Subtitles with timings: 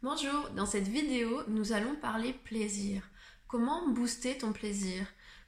[0.00, 3.02] Bonjour, dans cette vidéo, nous allons parler plaisir.
[3.48, 5.04] Comment booster ton plaisir?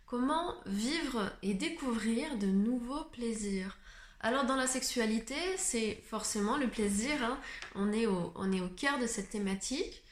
[0.07, 3.79] Comment vivre et découvrir de nouveaux plaisirs?
[4.19, 7.39] Alors dans la sexualité, c'est forcément le plaisir, hein.
[7.77, 10.03] on, est au, cœur de cette thématique.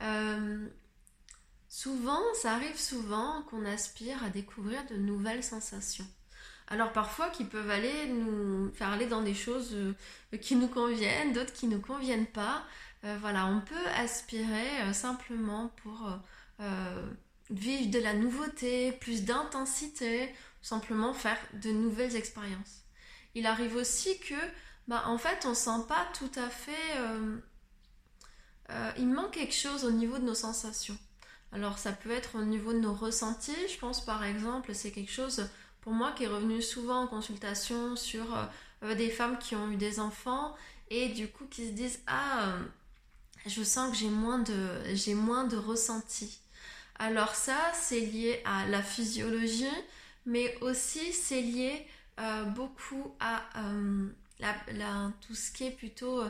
[0.00, 0.68] Euh,
[1.68, 6.06] souvent, ça arrive souvent qu'on aspire à découvrir de nouvelles sensations.
[6.70, 9.94] Alors parfois qui peuvent aller nous faire aller dans des choses euh,
[10.40, 12.62] qui nous conviennent, d'autres qui ne conviennent pas.
[13.04, 16.10] Euh, voilà, on peut aspirer euh, simplement pour
[17.50, 22.82] vivre de la nouveauté, plus d'intensité, simplement faire de nouvelles expériences.
[23.34, 24.34] Il arrive aussi que,
[24.88, 26.72] bah, en fait, on sent pas tout à fait.
[28.98, 30.98] il manque quelque chose au niveau de nos sensations.
[31.52, 33.68] Alors ça peut être au niveau de nos ressentis.
[33.68, 35.48] Je pense par exemple, c'est quelque chose
[35.80, 38.26] pour moi qui est revenu souvent en consultation sur
[38.84, 40.54] euh, des femmes qui ont eu des enfants
[40.90, 42.62] et du coup qui se disent ah euh,
[43.48, 46.40] je sens que j'ai moins de j'ai moins de ressenti.
[46.98, 49.66] Alors ça c'est lié à la physiologie
[50.26, 51.86] mais aussi c'est lié
[52.20, 53.44] euh, beaucoup à
[54.40, 56.22] la, tout ce qui est plutôt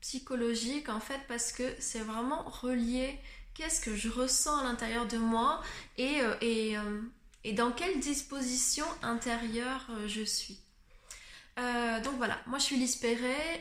[0.00, 3.18] psychologique en fait parce que c'est vraiment relié
[3.54, 5.62] qu'est-ce que je ressens à l'intérieur de moi
[5.98, 6.22] et,
[7.54, 10.58] dans quelle disposition intérieure euh, je suis.
[11.58, 13.00] Euh, donc voilà, moi je suis Lise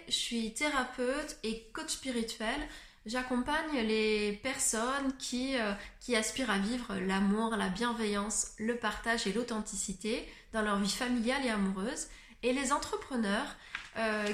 [0.08, 2.60] je suis thérapeute et coach spirituel.
[3.06, 9.34] J'accompagne les personnes qui, euh, qui aspirent à vivre l'amour, la bienveillance, le partage et
[9.34, 12.08] l'authenticité dans leur vie familiale et amoureuse,
[12.44, 13.56] et les entrepreneurs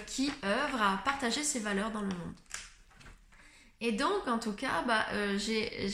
[0.08, 2.34] qui œuvrent à partager ces valeurs dans le monde.
[3.80, 5.06] Et donc, en tout cas, bah,
[5.38, 5.88] j'ai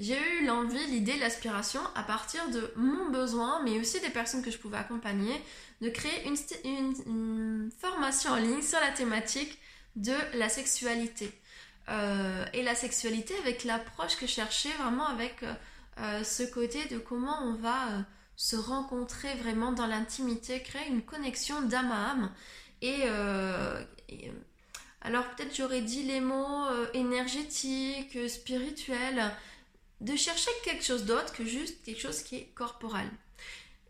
[0.00, 4.50] j'ai eu l'envie, l'idée, l'aspiration à partir de mon besoin, mais aussi des personnes que
[4.50, 5.34] je pouvais accompagner,
[5.82, 9.58] de créer une, formation en ligne sur la thématique
[9.96, 11.30] de la sexualité.
[11.90, 14.40] Euh, et la sexualité avec l'approche que je
[14.78, 15.52] vraiment avec euh,
[15.98, 18.04] euh, ce côté de comment on va
[18.36, 22.32] se rencontrer vraiment dans l'intimité, créer une connexion d'âme à âme.
[22.80, 23.04] Et,
[25.02, 29.30] alors peut-être j'aurais dit les mots énergétiques, spirituels,
[30.00, 33.10] de chercher quelque chose d'autre que juste quelque chose qui est corporel.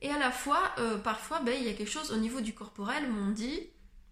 [0.02, 0.74] Et à la fois,
[1.04, 3.60] parfois, ben, il y a quelque chose au niveau du corporel où on dit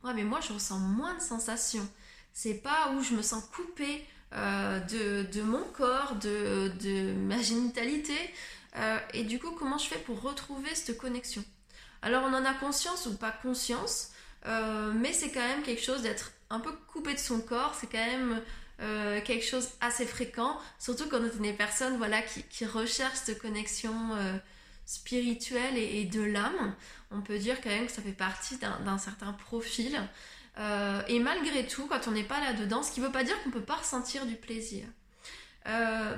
[0.04, 1.88] Ouais, mais moi je ressens moins de sensations.
[2.38, 4.78] C'est pas où je me sens coupée euh,
[5.24, 8.16] de, mon corps, de, ma génitalité.
[8.76, 11.42] Euh, et du coup, comment je fais pour retrouver cette connexion?
[12.02, 14.12] Alors, on en a conscience ou pas conscience,
[14.46, 17.74] mais c'est quand même quelque chose d'être un peu coupé de son corps.
[17.74, 18.40] C'est quand même
[18.80, 23.18] euh, quelque chose assez fréquent, surtout quand on est des personnes voilà, qui, qui recherchent
[23.24, 24.36] cette connexion euh,
[24.86, 26.76] spirituelle et, de l'âme.
[27.10, 30.00] On peut dire quand même que ça fait partie d'un certain profil.
[30.58, 33.40] Euh, et malgré tout, quand on n'est pas là-dedans, ce qui ne veut pas dire
[33.42, 34.84] qu'on ne peut pas ressentir du plaisir.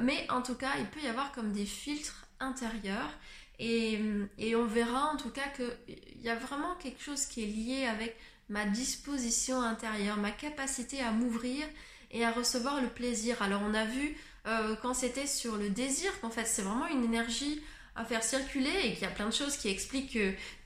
[0.00, 3.10] mais en tout cas, il peut y avoir comme des filtres intérieurs.
[3.58, 4.00] Et,
[4.38, 7.86] et on verra en tout cas qu'il y a vraiment quelque chose qui est lié
[7.86, 8.16] avec
[8.50, 11.66] ma disposition intérieure, ma capacité à m'ouvrir
[12.10, 13.40] et à recevoir le plaisir.
[13.40, 17.04] Alors on a vu euh, quand c'était sur le désir qu'en fait c'est vraiment une
[17.04, 17.62] énergie
[17.96, 20.12] à faire circuler et qu'il y a plein de choses qui expliquent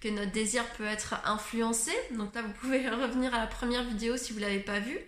[0.02, 1.92] que, notre désir peut être influencé.
[2.12, 4.98] Donc là vous pouvez revenir à la première vidéo si vous ne l'avez pas vue,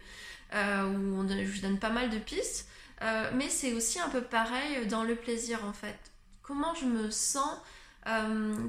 [0.55, 2.69] euh, où je vous donne pas mal de pistes.
[3.03, 5.99] Euh, mais c'est aussi un peu pareil dans le plaisir en fait.
[6.43, 7.55] Comment je me sens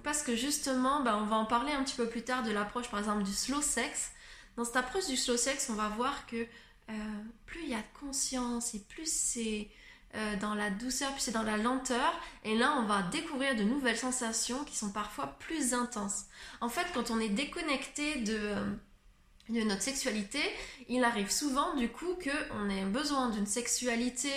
[0.03, 2.89] parce que justement, ben, on va en parler un petit peu plus tard de l'approche
[2.89, 4.11] par exemple du slow sex.
[4.55, 6.47] Dans cette approche du slow sex, on va voir que
[6.89, 6.93] euh,
[7.45, 9.69] plus il y a de conscience et plus c'est
[10.15, 12.13] euh, dans la douceur, plus c'est dans la lenteur.
[12.43, 16.25] Et là, on va découvrir de nouvelles sensations qui sont parfois plus intenses.
[16.61, 18.55] En fait, quand on est déconnecté de,
[19.49, 20.39] de notre sexualité,
[20.87, 24.31] il arrive souvent du coup qu'on ait besoin d'une sexualité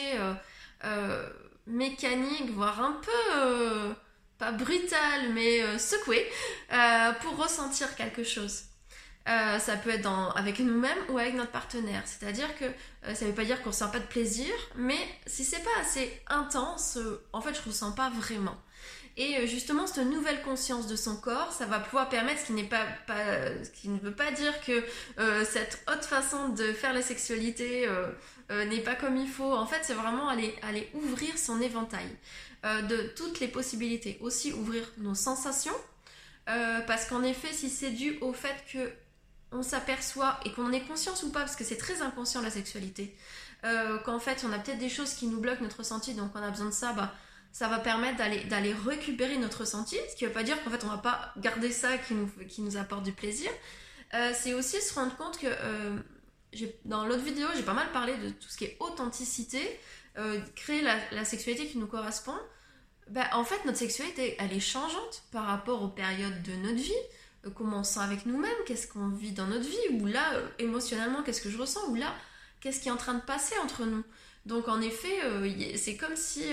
[0.85, 1.29] euh,
[1.67, 3.95] mécanique, voire un peu,
[4.39, 6.27] pas brutale, mais secouée,
[7.21, 8.70] pour ressentir quelque chose.
[9.31, 12.03] Euh, ça peut être avec nous-mêmes ou avec notre partenaire.
[12.05, 14.99] C'est-à-dire que euh, ça ne veut pas dire qu'on ne sent pas de plaisir, mais
[15.27, 18.57] si c'est pas assez intense, euh, en fait, je ne ressens pas vraiment.
[19.17, 22.87] Et justement, cette nouvelle conscience de son corps, ça va pouvoir permettre, ce qui, pas,
[23.63, 24.83] ce qui ne veut pas dire que
[25.45, 27.87] cette haute façon de faire la sexualité
[28.49, 29.53] n'est pas comme il faut.
[29.53, 32.07] En fait, c'est vraiment aller ouvrir son éventail
[32.65, 34.17] de toutes les possibilités.
[34.23, 35.77] Aussi ouvrir nos sensations,
[36.47, 38.91] parce qu'en effet, si c'est dû au fait que
[39.53, 42.51] on s'aperçoit et qu'on en est conscience ou pas, parce que c'est très inconscient la
[42.51, 43.17] sexualité,
[43.65, 46.43] euh, qu'en fait on a peut-être des choses qui nous bloquent notre ressenti, donc on
[46.43, 47.13] a besoin de ça, bah,
[47.53, 50.85] ça va permettre d'aller, récupérer notre ressenti, ce qui ne veut pas dire qu'en fait
[50.85, 53.51] on va pas garder ça qui nous, qui nous apporte du plaisir.
[54.15, 55.97] Euh, c'est aussi se rendre compte que euh,
[56.85, 59.61] dans l'autre vidéo, j'ai pas mal parlé de tout ce qui est authenticité,
[60.57, 62.35] créer la, sexualité qui nous correspond.
[63.09, 66.93] Bah, en fait, notre sexualité, elle est changeante par rapport aux périodes de notre vie.
[67.47, 70.47] Euh, comment on sent avec nous-mêmes, qu'est-ce qu'on vit dans notre vie, ou là, euh,
[70.59, 72.15] émotionnellement, qu'est-ce que je ressens, ou là,
[72.61, 74.05] qu'est-ce qui est en train de passer entre nous.
[74.47, 76.45] Donc, en effet, c'est comme si,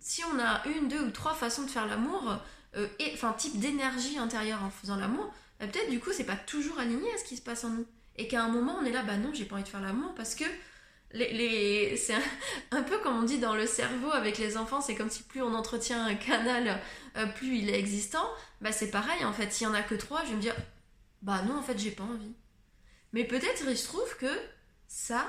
[0.00, 2.36] si on a une, deux ou trois façons de faire l'amour,
[2.74, 6.78] et, enfin, type d'énergie intérieure en faisant l'amour, bah, peut-être du coup, c'est pas toujours
[6.78, 7.86] aligné à ce qui se passe en nous.
[8.16, 10.14] Et qu'à un moment, on est là, bah non, j'ai pas envie de faire l'amour
[10.14, 10.44] parce que
[11.16, 12.14] les, c'est
[12.70, 15.42] un, peu comme on dit dans le cerveau avec les enfants, c'est comme si plus
[15.42, 16.80] on entretient un canal,
[17.16, 18.26] euh, plus il est existant.
[18.60, 20.56] Bah c'est pareil en fait, s'il y en a que trois, je vais me dire,
[21.22, 22.34] bah non en fait j'ai pas envie.
[23.12, 24.32] Mais peut-être il se trouve que
[24.88, 25.28] ça,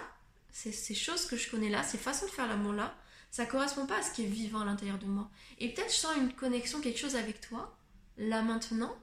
[0.52, 2.96] ces choses que je connais là, ces façons de faire l'amour là,
[3.32, 5.30] ça correspond pas à ce qui est vivant à l'intérieur de moi.
[5.60, 7.78] Et peut-être je sens une connexion, quelque chose avec toi,
[8.18, 8.96] là maintenant,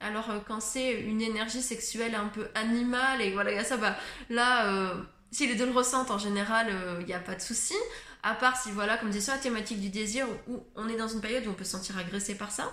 [0.00, 3.96] alors euh, quand c'est une énergie sexuelle un peu animale et voilà, ça, bah
[4.30, 7.40] là, euh, si les deux le ressentent en général, il euh, n'y a pas de
[7.40, 7.74] souci.
[8.22, 11.20] À part si, voilà, comme sur la thématique du désir, où on est dans une
[11.20, 12.70] période où on peut se sentir agressé par ça,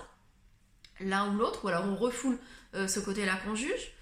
[1.00, 2.38] l'un ou l'autre, ou alors on refoule
[2.74, 3.94] ce côté-là qu'on juge.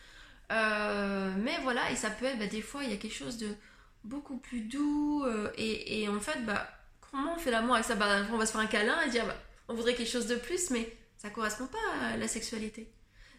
[0.51, 3.55] mais voilà, et ça peut être, bah, des fois, il y a quelque chose de
[4.03, 5.25] beaucoup plus doux,
[5.57, 6.69] et, en fait, bah,
[7.13, 7.95] comment on fait l'amour avec ça?
[7.95, 9.37] Bah, On va se faire un câlin et dire, bah,
[9.69, 12.91] on voudrait quelque chose de plus, mais ça correspond pas à la sexualité.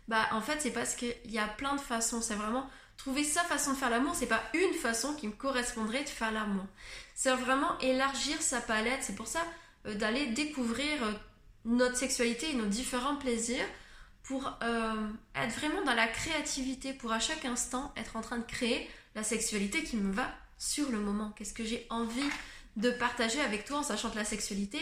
[0.07, 2.21] Bah en fait c'est parce qu'il y a plein de façons.
[2.21, 4.15] C'est vraiment trouver sa façon de faire l'amour.
[4.15, 6.65] C'est pas une façon qui me correspondrait de faire l'amour.
[7.15, 8.99] C'est vraiment élargir sa palette.
[9.01, 9.41] C'est pour ça
[9.85, 11.11] euh, d'aller découvrir euh,
[11.65, 13.65] notre sexualité et nos différents plaisirs
[14.23, 18.45] pour euh, être vraiment dans la créativité, pour à chaque instant être en train de
[18.45, 21.31] créer la sexualité qui me va sur le moment.
[21.37, 22.29] Qu'est-ce que j'ai envie
[22.75, 24.79] de partager avec toi en sachant que la sexualité,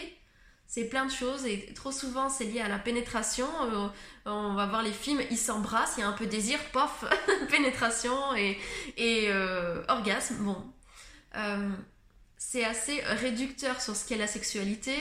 [0.68, 3.48] c'est plein de choses et trop souvent c'est lié à la pénétration.
[3.64, 3.88] Euh,
[4.26, 7.06] on va voir les films, ils s'embrassent, il y a un peu désir, pof,
[7.50, 8.58] pénétration et,
[9.30, 10.36] euh, orgasme.
[10.40, 10.58] Bon,
[11.36, 11.70] euh,
[12.38, 14.96] c'est assez réducteur sur ce qu'est la sexualité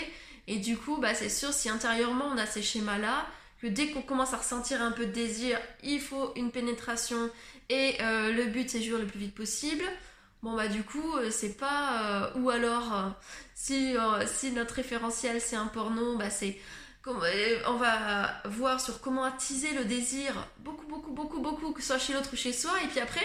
[0.47, 3.27] et du coup, bah, c'est sûr si intérieurement on a ces schémas-là,
[3.61, 7.31] que dès qu'on commence à ressentir un peu de désir, il faut une pénétration
[7.71, 9.85] et le but c'est jouer le plus vite possible.
[10.45, 13.15] Bon bah du coup euh, c'est pas euh, ou alors
[13.71, 16.61] euh, si notre référentiel c'est un porno bah c'est
[17.07, 21.99] on va voir sur comment attiser le désir beaucoup beaucoup beaucoup beaucoup que ce soit
[21.99, 23.23] chez l'autre ou chez soi et puis après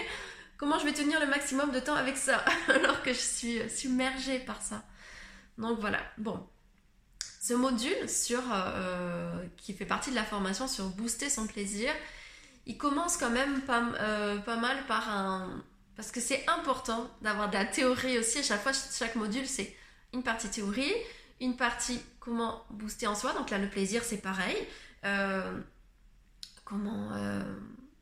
[0.56, 2.38] comment je vais tenir le maximum de temps avec ça
[2.70, 4.86] alors que je suis submergée par ça.
[5.58, 6.00] Donc voilà.
[6.18, 6.48] Bon.
[7.42, 8.42] Ce module sur
[9.58, 11.92] qui fait partie de la formation sur booster son plaisir
[12.66, 15.64] il commence quand même pas mal par un,
[16.00, 18.38] parce que c'est important d'avoir de la théorie aussi.
[18.38, 19.76] À chaque fois, chaque module, c'est
[20.14, 20.94] une partie théorie,
[21.42, 23.34] une partie comment booster en soi.
[23.34, 24.56] Donc là, le plaisir, c'est pareil.
[25.04, 25.60] Euh,
[26.64, 27.44] comment euh,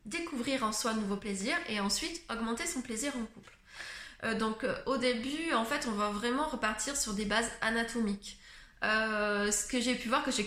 [0.06, 3.58] découvrir en soi de nouveaux plaisirs et ensuite augmenter son plaisir en couple.
[4.22, 8.38] Euh, donc au début, en fait, on va vraiment repartir sur des bases anatomiques.
[8.80, 10.46] ce que j'ai pu voir, que j'ai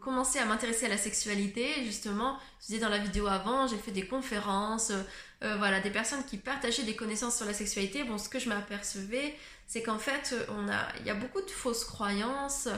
[0.00, 3.90] commencé à m'intéresser à la sexualité, justement, je disais dans la vidéo avant, j'ai fait
[3.90, 4.92] des conférences,
[5.44, 8.02] euh, voilà, des personnes qui partageaient des connaissances sur la sexualité.
[8.04, 9.36] Bon, ce que je m'apercevais,
[9.66, 12.68] c'est qu'en fait, on a, il y a beaucoup de fausses croyances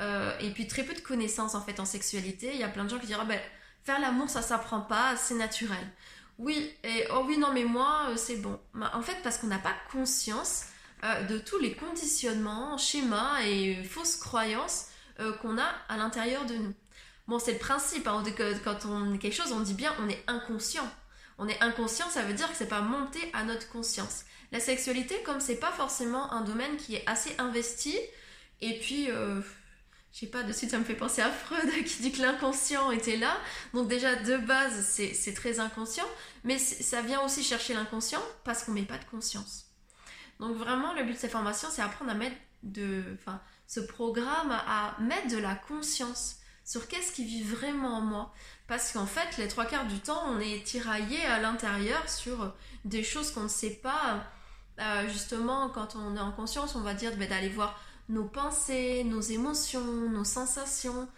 [0.00, 2.50] euh, et puis très peu de connaissances en fait en sexualité.
[2.54, 3.38] Il y a plein de gens qui diront, ben,
[3.82, 5.86] faire l'amour, ça s'apprend pas, c'est naturel.
[6.38, 8.58] Oui, et oh oui, non, mais moi, euh, c'est bon.
[8.72, 10.66] Ben, en fait, parce qu'on n'a pas conscience
[11.28, 14.86] de tous les conditionnements, schémas et fausses croyances
[15.42, 16.72] qu'on a à l'intérieur de nous.
[17.28, 18.22] Bon, c'est le principe, hein,
[18.64, 20.90] quand on est quelque chose, on dit bien on est inconscient
[21.38, 24.24] on est inconscient, ça veut dire que c'est pas monté à notre conscience.
[24.52, 27.98] La sexualité, comme c'est pas forcément un domaine qui est assez investi,
[28.60, 29.40] et puis, euh,
[30.14, 32.92] je sais pas, de suite ça me fait penser à Freud qui dit que l'inconscient
[32.92, 33.36] était là.
[33.72, 36.06] Donc déjà de base c'est très inconscient,
[36.44, 39.66] mais ça vient aussi chercher l'inconscient parce qu'on met pas de conscience.
[40.38, 44.52] Donc vraiment le but de ces formations c'est apprendre à mettre de, enfin, ce programme
[44.52, 48.34] à mettre de la conscience sur qu'est-ce qui vit vraiment en moi.
[48.66, 52.54] Parce qu'en fait, les trois quarts du temps, on est tiraillé à l'intérieur sur
[52.84, 54.24] des choses qu'on ne sait pas.
[54.80, 57.78] Euh, justement, quand on est en conscience, on va dire bah, d'aller voir
[58.08, 61.08] nos pensées, nos émotions, nos sensations.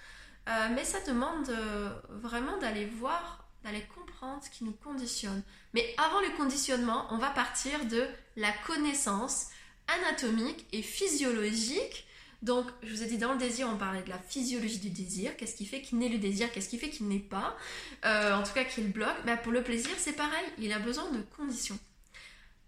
[0.49, 5.43] Euh, mais ça demande euh, vraiment d'aller voir, d'aller comprendre ce qui nous conditionne.
[5.73, 9.49] Mais avant le conditionnement, on va partir de la connaissance
[9.89, 12.06] anatomique et physiologique
[12.43, 15.37] donc, je vous ai dit, dans le désir, on parlait de la physiologie du désir.
[15.37, 16.53] Qu'est-ce qui fait qu'il naît le désir?
[16.53, 17.57] Qu'est-ce qui fait qu'il n'est pas?
[18.05, 19.17] Euh, En tout cas, qu'il bloque.
[19.25, 20.45] Mais pour le plaisir, c'est pareil.
[20.59, 21.79] Il a besoin de conditions.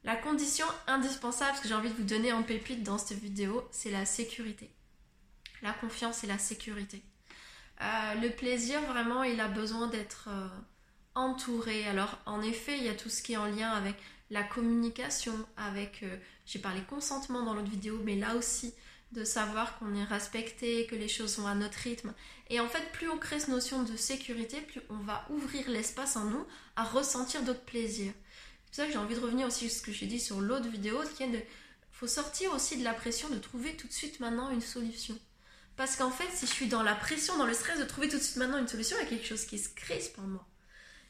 [0.05, 3.69] La condition indispensable, ce que j'ai envie de vous donner en pépite dans cette vidéo,
[3.71, 4.71] c'est la sécurité.
[5.61, 7.03] La confiance et la sécurité.
[7.83, 10.49] Euh, le plaisir, vraiment, il a besoin d'être euh,
[11.15, 11.87] entouré.
[11.87, 13.97] Alors en effet, il y a tout ce qui est en lien avec
[14.31, 16.05] la communication, avec,
[16.47, 18.75] j'ai parlé consentement dans l'autre vidéo, mais là aussi,
[19.13, 22.13] de savoir qu'on est respecté, que les choses sont à notre rythme.
[22.51, 26.17] Et en fait, plus on crée cette notion de sécurité, plus on va ouvrir l'espace
[26.17, 26.47] en nous
[26.77, 28.13] à ressentir d'autres plaisirs.
[28.71, 30.69] C'est ça que j'ai envie de revenir aussi sur ce que j'ai dit sur l'autre
[30.69, 31.41] vidéo, qui est de...
[31.91, 35.19] faut sortir aussi de la pression de trouver tout de suite maintenant une solution.
[35.77, 38.19] Parce qu'en fait, si je suis dans la pression, dans le stress de trouver tout
[38.19, 40.47] de suite maintenant une solution, il y a quelque chose qui se crispe en moi.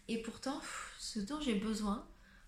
[0.09, 0.61] Et pourtant,
[0.99, 2.07] ce dont j'ai besoin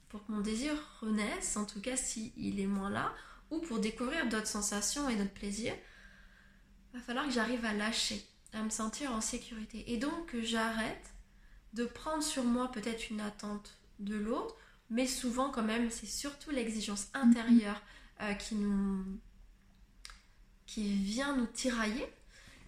[0.09, 3.15] pour que mon désir renaisse, en tout cas s'il il est moins là,
[3.51, 5.75] ou pour découvrir d'autres sensations et d'autres plaisirs,
[6.95, 9.93] va falloir que j'arrive à lâcher, à me sentir en sécurité.
[9.93, 11.15] Et donc que j'arrête
[11.73, 14.57] de prendre sur moi peut-être une attente de l'autre,
[14.89, 17.81] mais souvent quand même c'est surtout l'exigence intérieure
[18.23, 19.05] euh, qui nous
[20.67, 22.07] qui vient nous tirailler.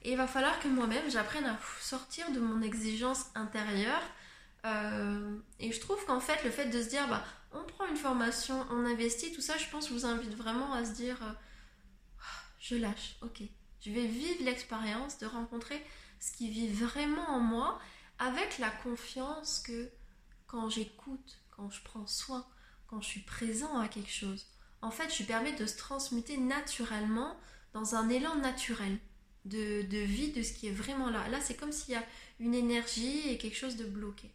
[0.03, 4.03] Et il va falloir que moi-même j'apprenne à sortir de mon exigence intérieure.
[4.65, 7.25] Euh, et je trouve qu'en fait le fait de se dire bah
[7.55, 10.85] on prend une formation, on investit, tout ça, je pense, je vous invite vraiment à
[10.85, 11.33] se dire, euh,
[12.59, 13.43] je lâche, ok,
[13.81, 15.85] je vais vivre l'expérience de rencontrer
[16.21, 17.81] ce qui vit vraiment en moi,
[18.19, 19.91] avec la confiance que
[20.47, 22.47] quand j'écoute, quand je prends soin,
[22.87, 24.47] quand je suis présent à quelque chose,
[24.81, 27.37] en fait, je permets de se transmuter naturellement
[27.73, 28.99] dans un élan naturel
[29.45, 31.27] de vie de ce qui est vraiment là.
[31.29, 32.05] Là, c'est comme s'il y a
[32.39, 34.31] une énergie et quelque chose de bloqué.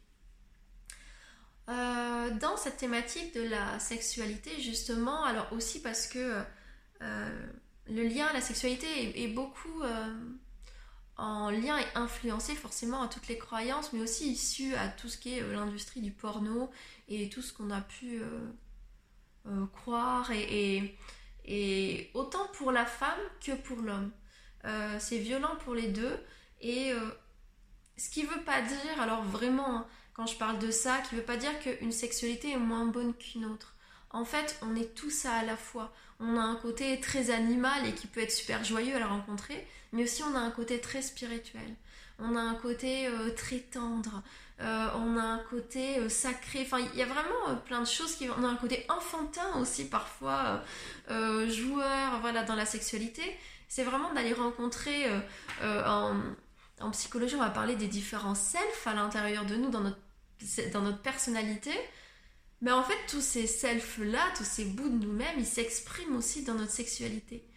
[1.69, 6.41] Euh, dans cette thématique de la sexualité, justement, alors aussi parce que
[7.01, 7.47] euh,
[7.89, 10.15] le lien à la sexualité est, beaucoup euh,
[11.17, 15.17] en lien et influencé forcément à toutes les croyances, mais aussi issu à tout ce
[15.17, 16.69] qui est l'industrie du porno
[17.09, 18.21] et tout ce qu'on a pu
[19.73, 24.11] croire, et, autant pour la femme que pour l'homme.
[24.99, 26.17] C'est violent pour les deux,
[26.61, 26.93] et
[27.97, 31.21] ce qui veut pas dire, alors vraiment, hein, quand je parle de ça, qui veut
[31.21, 33.75] pas dire qu'une sexualité est moins bonne qu'une autre.
[34.09, 35.93] En fait, on est tout ça à la fois.
[36.19, 39.67] On a un côté très animal et qui peut être super joyeux à la rencontrer,
[39.93, 41.75] mais aussi on a un côté très spirituel.
[42.17, 44.23] On a un côté euh, très tendre.
[44.59, 46.61] Euh, on a un côté euh, sacré.
[46.63, 48.27] Enfin, il y a vraiment plein de choses qui.
[48.27, 50.63] On a un côté enfantin aussi parfois,
[51.09, 53.21] joueur, voilà, dans la sexualité.
[53.67, 55.05] C'est vraiment d'aller rencontrer
[55.61, 56.15] en,
[56.79, 59.97] en psychologie, on va parler des différents selfs à l'intérieur de nous, dans notre
[60.73, 61.71] dans notre personnalité.
[62.61, 66.55] Mais en fait, tous ces selfs-là, tous ces bouts de nous-mêmes, ils s'expriment aussi dans
[66.55, 67.47] notre sexualité.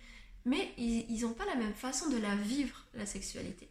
[0.44, 3.70] Mais ils n'ont pas la même façon de la vivre, la sexualité.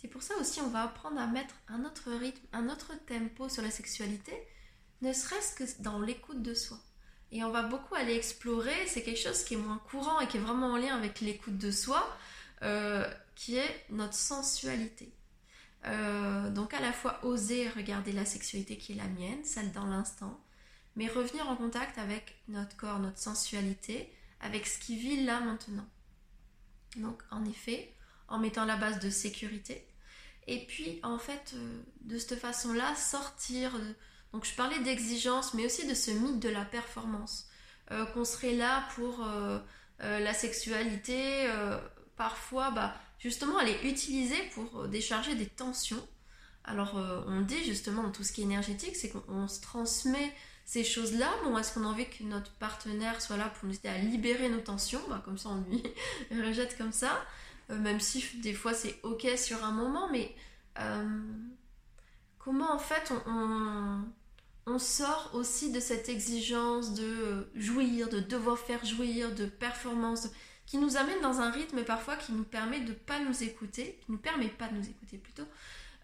[0.00, 3.48] C'est pour ça aussi on va apprendre à mettre un autre rythme, un autre tempo
[3.48, 4.32] sur la sexualité,
[5.02, 6.78] ne serait-ce que dans l'écoute de soi.
[7.32, 10.36] Et on va beaucoup aller explorer, c'est quelque chose qui est moins courant et qui
[10.36, 12.08] est vraiment en lien avec l'écoute de soi,
[12.62, 13.04] euh,
[13.34, 15.12] qui est notre sensualité.
[15.86, 19.86] Euh, donc à la fois oser regarder la sexualité qui est la mienne, celle dans
[19.86, 20.40] l'instant,
[20.96, 25.86] mais revenir en contact avec notre corps, notre sensualité, avec ce qui vit là maintenant.
[26.96, 27.94] Donc en effet,
[28.28, 29.86] en mettant la base de sécurité.
[30.46, 33.78] Et puis en fait, euh, de cette façon-là, sortir...
[34.32, 37.46] Donc je parlais d'exigence, mais aussi de ce mythe de la performance.
[37.90, 39.26] Euh, qu'on serait là pour
[40.00, 41.50] la sexualité,
[42.16, 46.06] parfois, bah, justement, elle est utilisée pour euh, décharger des tensions.
[46.64, 50.32] Alors, euh, on dit justement dans tout ce qui est énergétique, c'est qu'on se transmet
[50.64, 51.30] ces choses-là.
[51.44, 54.48] Bon, est-ce qu'on a envie que notre partenaire soit là pour nous aider à libérer
[54.48, 55.00] nos tensions?
[55.08, 55.82] Bah, Comme ça, on lui
[56.42, 57.24] rejette comme ça.
[57.70, 60.34] Euh, même si des fois c'est ok sur un moment, mais
[62.38, 64.04] comment en fait on,
[64.66, 70.28] on, sort aussi de cette exigence de jouir, de devoir faire jouir, de performance
[70.68, 74.12] qui nous amène dans un rythme parfois qui nous permet de pas nous écouter, qui
[74.12, 75.46] nous permet pas de nous écouter plutôt,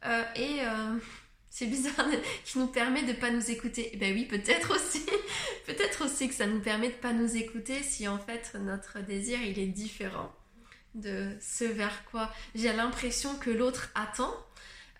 [0.07, 0.99] euh, et euh,
[1.51, 2.07] c'est bizarre,
[2.47, 3.91] qui nous permet de pas nous écouter.
[3.93, 5.05] Eh ben oui, peut-être aussi,
[5.67, 9.41] peut-être aussi que ça nous permet de pas nous écouter si en fait notre désir
[9.43, 10.35] il est différent
[10.95, 14.35] de ce vers quoi j'ai l'impression que l'autre attend.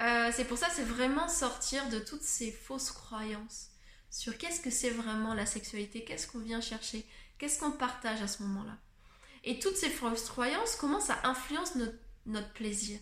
[0.01, 3.69] Euh, c'est pour ça, c'est vraiment sortir de toutes ces fausses croyances
[4.11, 7.07] sur qu'est-ce que c'est vraiment la sexualité, qu'est-ce qu'on vient chercher,
[7.39, 8.77] qu'est-ce qu'on partage à ce moment-là.
[9.45, 11.75] Et toutes ces fausses croyances, comment ça influence
[12.27, 12.99] notre, plaisir?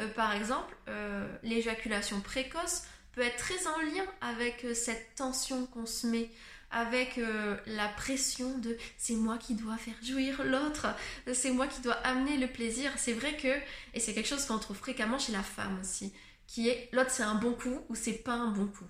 [0.00, 2.82] Euh, Par exemple, euh, l'éjaculation précoce
[3.12, 6.30] peut être très en lien avec euh, cette tension qu'on se met,
[6.70, 7.20] avec
[7.66, 10.88] la pression de c'est moi qui dois faire jouir l'autre,
[11.32, 12.90] c'est moi qui dois amener le plaisir.
[12.96, 13.56] C'est vrai que,
[13.94, 16.12] et c'est quelque chose qu'on trouve fréquemment chez la femme aussi,
[16.48, 18.88] qui est l'autre c'est un bon coup ou c'est pas un bon coup.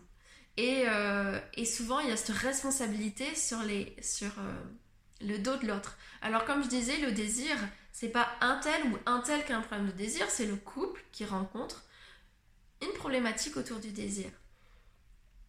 [0.57, 0.87] Et,
[1.59, 4.33] et, souvent il y a cette responsabilité sur les, sur,
[5.21, 5.97] le dos de l'autre.
[6.23, 7.57] Alors comme je disais, le désir,
[7.93, 10.57] c'est pas un tel ou un tel qui a un problème de désir, c'est le
[10.57, 11.85] couple qui rencontre
[12.83, 14.31] une problématique autour du désir.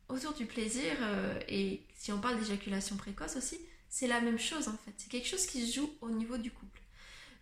[0.08, 4.68] Autour du plaisir, euh, et si on parle d'éjaculation précoce aussi, c'est la même chose
[4.68, 4.94] en fait.
[4.98, 6.80] C'est quelque chose qui se joue au niveau du couple.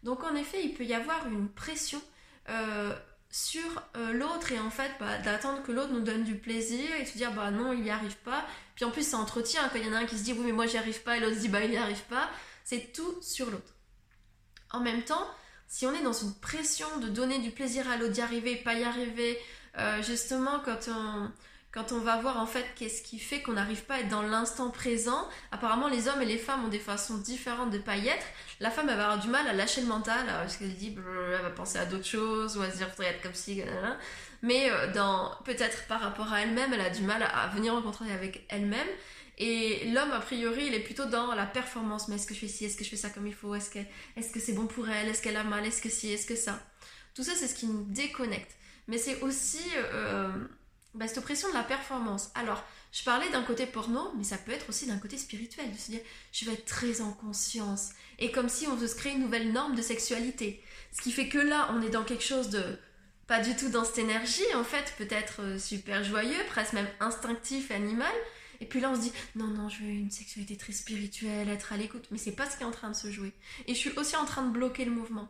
[0.03, 2.01] Donc en effet, il peut y avoir une pression
[2.50, 2.96] euh,
[3.30, 7.06] sur euh, l'autre et en fait bah, d'attendre que l'autre nous donne du plaisir et
[7.06, 8.46] se dire bah non il n'y arrive pas.
[8.75, 10.46] Puis en plus ça entretient quand il y en a un qui se dit oui
[10.46, 12.30] mais moi j'y arrive pas et l'autre se dit bah il n'y arrive pas.
[12.63, 13.74] C'est tout sur l'autre.
[14.72, 15.27] En même temps,
[15.68, 18.74] si on est dans une pression de donner du plaisir à l'autre, d'y arriver, pas
[18.74, 19.39] y arriver,
[19.77, 21.32] euh, justement quand on,
[21.72, 24.22] quand on va voir en fait qu'est-ce qui fait qu'on n'arrive pas à être dans
[24.22, 28.08] l'instant présent, apparemment les hommes et les femmes ont des façons différentes de pas y
[28.08, 28.25] être.
[28.60, 31.42] La femme elle va avoir du mal à lâcher le mental parce qu'elle dit elle
[31.42, 33.63] va penser à d'autres choses ou à se dire faudrait être comme ci,
[34.44, 38.12] mais euh, dans peut-être par rapport à elle-même, elle a du mal à venir rencontrer
[38.12, 38.88] avec elle-même.
[39.40, 42.08] Et l'homme, a priori, il est plutôt dans la performance.
[42.08, 42.66] Mais est-ce que je fais ci?
[42.66, 43.56] Est-ce que je fais ça comme il faut?
[43.56, 45.08] Est-ce que c'est bon pour elle?
[45.08, 45.66] Est-ce qu'elle a mal?
[45.66, 46.12] Est-ce que ci?
[46.12, 46.62] Est-ce que ça?
[47.16, 48.52] Tout ça, c'est ce qui nous déconnecte.
[48.88, 50.30] Mais c'est aussi euh,
[50.94, 52.30] bah, cette oppression de la performance.
[52.36, 55.78] Alors, je parlais d'un côté porno, mais ça peut être aussi d'un côté spirituel, de
[55.78, 57.92] se dire je vais être très en conscience.
[58.20, 60.62] Et comme si on se créer une nouvelle norme de sexualité.
[60.92, 62.78] Ce qui fait que là, on est dans quelque chose de
[63.27, 67.72] pas du tout dans cette énergie, en fait, peut-être euh, super joyeux, presque même instinctif,
[67.72, 68.12] animal.
[68.60, 71.74] Et puis là, on se dit non, non, je veux une sexualité très spirituelle, être
[71.74, 72.06] à l'écoute.
[72.12, 73.34] Mais c'est pas ce qui est en train de se jouer.
[73.68, 75.30] Et je suis aussi en train de bloquer le mouvement.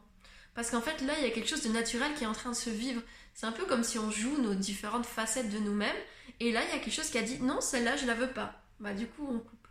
[0.56, 2.52] Parce qu'en fait, là, il y a quelque chose de naturel qui est en train
[2.52, 3.02] de se vivre.
[3.34, 5.96] C'est un peu comme si on joue nos différentes facettes de nous-mêmes.
[6.40, 8.32] Et là, il y a quelque chose qui a dit non, celle-là, je la veux
[8.32, 8.62] pas.
[8.80, 9.68] Bah, du coup, on coupe.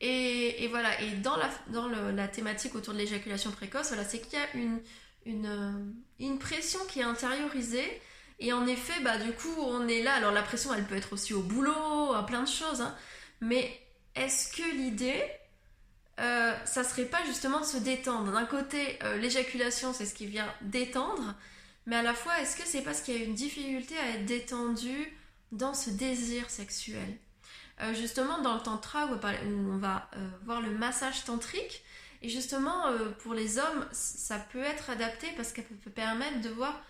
[0.00, 1.00] Et, voilà.
[1.02, 4.56] Et dans, la, dans la thématique autour de l'éjaculation précoce, voilà, c'est qu'il y a
[4.56, 4.80] une,
[5.28, 8.00] une, euh, une pression qui est intériorisée.
[8.40, 10.14] Et en effet, bah, du coup, on est là.
[10.14, 12.80] Alors, la pression, elle peut être aussi au boulot, à plein de choses.
[12.80, 12.94] Hein.
[13.40, 13.80] Mais
[14.14, 15.22] est-ce que l'idée,
[16.20, 18.32] euh, ça serait pas justement se détendre?
[18.32, 21.34] D'un côté, euh, l'éjaculation, c'est ce qui vient détendre,
[21.86, 24.24] mais à la fois, est-ce que c'est parce qu'il y a une difficulté à être
[24.24, 25.12] détendu
[25.52, 27.18] dans ce désir sexuel?
[27.94, 30.10] Justement, dans le tantra, où on va
[30.44, 31.84] voir le massage tantrique,
[32.22, 32.84] et justement,
[33.20, 36.82] pour les hommes, ça peut être adapté parce qu'elle peut permettre de voir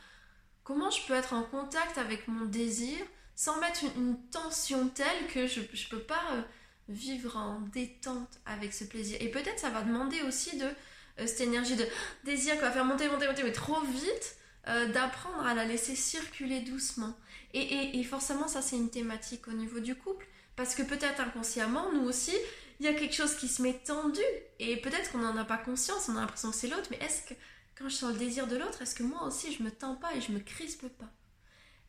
[0.65, 2.97] comment je peux être en contact avec mon désir
[3.35, 6.45] sans mettre une, tension telle que je ne peux pas
[6.89, 9.17] vivre en détente avec ce plaisir.
[9.21, 11.87] Et peut-être ça va demander aussi de euh, cette énergie de
[12.25, 15.95] désir qui va faire monter, monter, monter, mais trop vite, euh, d'apprendre à la laisser
[15.95, 17.17] circuler doucement.
[17.55, 20.27] Et, et, forcément, ça c'est une thématique au niveau du couple,
[20.57, 22.35] parce que peut-être inconsciemment, nous aussi,
[22.81, 24.21] il y a quelque chose qui se met tendu,
[24.59, 27.23] et peut-être qu'on n'en a pas conscience, on a l'impression que c'est l'autre, mais est-ce
[27.23, 27.35] que
[27.77, 30.15] quand je sens le désir de l'autre, est-ce que moi aussi je me tends pas
[30.15, 31.11] et je me crispe pas?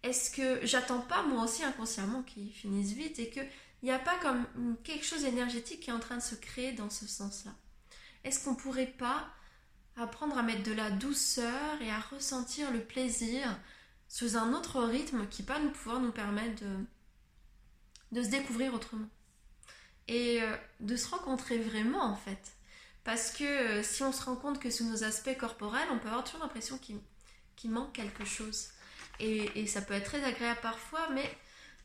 [0.04, 3.42] Est-ce que j'attends pas moi aussi inconsciemment qu'il finisse vite et que
[3.82, 4.46] il n'y a pas comme
[4.84, 7.52] quelque chose d'énergétique qui est en train de se créer dans ce sens-là?
[8.24, 9.28] Est-ce qu'on pourrait pas
[9.96, 13.58] apprendre à mettre de la douceur et à ressentir le plaisir
[14.08, 16.64] sous un autre rythme qui va nous pouvoir nous permettre
[18.12, 19.08] de se découvrir autrement?
[20.10, 22.52] Et euh, de se rencontrer vraiment en fait.
[23.06, 26.10] Parce que euh, si on se rend compte que sous nos aspects corporels, on peut
[26.10, 28.70] avoir toujours l'impression qu'il manque quelque chose.
[29.22, 31.30] Et, ça peut être très agréable parfois, mais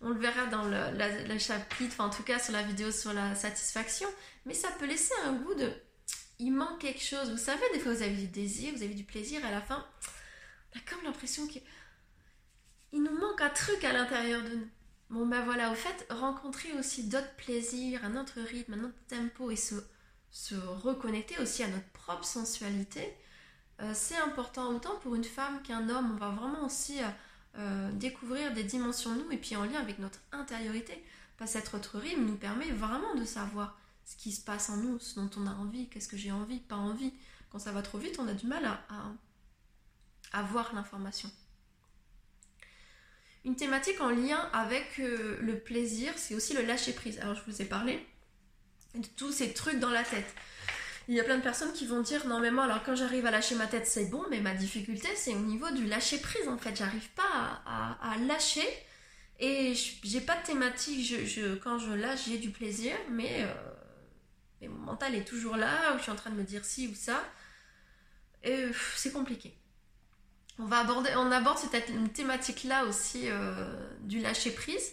[0.00, 3.34] on le verra dans le, chapitre, enfin en tout cas sur la vidéo sur la
[3.34, 4.08] satisfaction,
[4.46, 5.72] mais ça peut laisser un goût de
[6.38, 7.30] il manque quelque chose.
[7.30, 9.60] Vous savez, des fois vous avez du désir, vous avez du plaisir, et à la
[9.60, 9.84] fin,
[10.72, 11.62] on a comme l'impression qu'il
[12.92, 14.68] nous manque un truc à l'intérieur de nous.
[15.14, 19.48] Bon ben voilà, au fait, rencontrer aussi d'autres plaisirs, un autre rythme, un autre tempo
[19.52, 19.76] et se,
[20.82, 23.16] reconnecter aussi à notre propre sensualité,
[23.80, 26.10] euh, c'est important autant pour une femme qu'un homme.
[26.14, 27.06] On va vraiment aussi euh,
[27.58, 31.00] euh, découvrir des dimensions de nous et puis en lien avec notre intériorité.
[31.38, 34.78] Parce que cette autre rythme nous permet vraiment de savoir ce qui se passe en
[34.78, 37.12] nous, ce dont on a envie, qu'est-ce que j'ai envie, pas envie.
[37.50, 38.80] Quand ça va trop vite, on a du mal à,
[40.32, 41.30] à, voir l'information.
[43.44, 47.18] Une thématique en lien avec euh, le plaisir, c'est aussi le lâcher prise.
[47.18, 48.04] Alors je vous ai parlé
[48.94, 50.34] de tous ces trucs dans la tête.
[51.08, 53.26] Il y a plein de personnes qui vont dire non mais moi alors quand j'arrive
[53.26, 56.48] à lâcher ma tête c'est bon mais ma difficulté c'est au niveau du lâcher prise
[56.48, 56.74] en fait.
[56.74, 58.66] J'arrive pas à, lâcher
[59.38, 61.14] et j'ai pas de thématique.
[61.62, 63.52] Quand je lâche j'ai du plaisir mais, euh,
[64.62, 66.88] mais, mon mental est toujours là où je suis en train de me dire ci
[66.88, 67.22] ou ça.
[68.42, 69.54] Et c'est compliqué
[70.58, 74.92] on va aborder on aborde cette thématique là aussi euh, du lâcher prise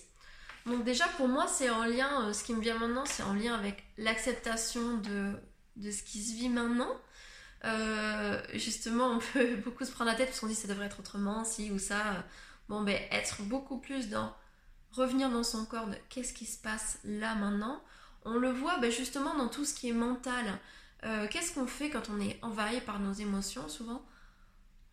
[0.66, 3.34] donc déjà pour moi c'est en lien euh, ce qui me vient maintenant c'est en
[3.34, 5.36] lien avec l'acceptation de
[5.76, 6.92] de ce qui se vit maintenant.
[7.64, 11.00] Euh, justement, on peut beaucoup se prendre la tête parce qu'on dit ça devrait être
[11.00, 12.26] autrement, si ou ça.
[12.70, 14.34] Bon, ben, être beaucoup plus dans
[14.92, 17.82] revenir dans son corps de qu'est-ce qui se passe là maintenant.
[18.24, 20.60] On le voit ben, justement dans tout ce qui est mental.
[21.32, 24.06] Qu'est-ce qu'on fait quand on est envahi par nos émotions Souvent,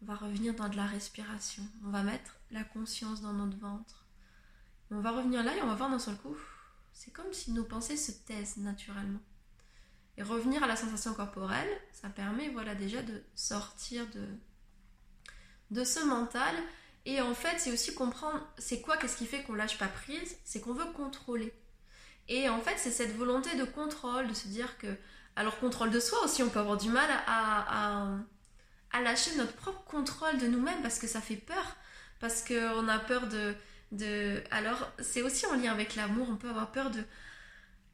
[0.03, 1.63] on va revenir dans de la respiration.
[1.85, 4.07] On va mettre la conscience dans notre ventre.
[4.91, 6.37] On va revenir là et on va voir d'un seul coup,
[6.93, 9.21] c'est comme si nos pensées se taisent naturellement.
[10.17, 14.27] Et revenir à la sensation corporelle, ça permet voilà déjà de sortir de,
[15.71, 16.55] de ce mental.
[17.05, 20.37] Et en fait, c'est aussi comprendre c'est quoi, qu'est-ce qui fait qu'on lâche pas prise,
[20.45, 21.55] c'est qu'on veut contrôler.
[22.29, 24.89] Et en fait, c'est cette volonté de contrôle, de se dire que,
[25.37, 28.19] alors contrôle de soi aussi, on peut avoir du mal à, à,
[29.01, 31.77] lâcher notre propre contrôle de nous-mêmes parce que ça fait peur,
[32.21, 33.55] parce qu'on a peur de,
[33.93, 34.43] de...
[34.51, 37.03] Alors, c'est aussi en lien avec l'amour, on peut avoir peur de